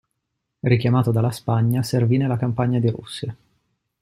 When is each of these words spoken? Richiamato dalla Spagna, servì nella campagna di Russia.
Richiamato 0.61 1.11
dalla 1.11 1.29
Spagna, 1.29 1.83
servì 1.83 2.17
nella 2.17 2.35
campagna 2.35 2.79
di 2.79 2.89
Russia. 2.89 3.35